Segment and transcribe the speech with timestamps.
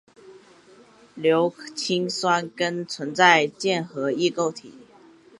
[1.13, 4.73] 硫氰酸根存在键合异构体。